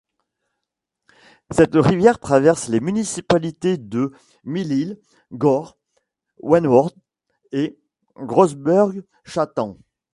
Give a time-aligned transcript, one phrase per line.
[1.51, 4.11] Cette rivière traverse les municipalités de:
[4.43, 4.99] Mille-Isles,
[5.31, 5.77] Gore,
[6.41, 6.95] Wentworth
[7.51, 7.77] et
[8.15, 9.77] Brownsburg-Chatham.